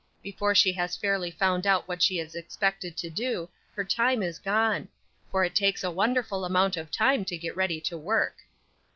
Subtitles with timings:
[0.23, 4.39] Before she has fairly found out what she is expected to do her time is
[4.39, 4.87] gone;
[5.29, 8.37] for it takes a wonderful amount of time to get ready to work."